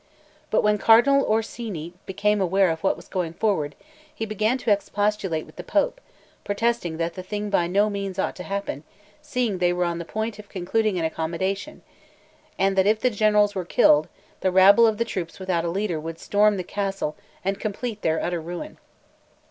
But 0.49 0.63
when 0.63 0.79
Cardinal 0.79 1.23
Orsini 1.23 1.93
became 2.07 2.41
aware 2.41 2.71
of 2.71 2.81
what 2.83 2.95
was 2.95 3.07
going 3.07 3.33
forward, 3.33 3.75
he 4.11 4.25
began 4.25 4.57
to 4.57 4.71
expostulate 4.71 5.45
with 5.45 5.57
the 5.57 5.63
Pope, 5.63 6.01
protesting 6.43 6.97
that 6.97 7.13
the 7.13 7.21
thing 7.21 7.51
by 7.51 7.67
no 7.67 7.87
means 7.87 8.17
ought 8.17 8.35
to 8.37 8.43
happen, 8.43 8.81
seeing 9.21 9.59
they 9.59 9.71
were 9.71 9.85
on 9.85 9.99
the 9.99 10.03
point 10.03 10.39
of 10.39 10.49
concluding 10.49 10.97
an 10.97 11.05
accommodation, 11.05 11.83
and 12.57 12.75
that 12.79 12.87
if 12.87 12.99
the 12.99 13.11
generals 13.11 13.53
were 13.53 13.63
killed, 13.63 14.07
the 14.39 14.49
rabble 14.51 14.87
of 14.87 14.97
the 14.97 15.05
troops 15.05 15.37
without 15.39 15.65
a 15.65 15.69
leader 15.69 15.99
would 15.99 16.17
storm 16.17 16.57
the 16.57 16.63
castle 16.63 17.15
and 17.45 17.59
complete 17.59 18.01
their 18.01 18.19
utter 18.23 18.41
ruin. 18.41 18.79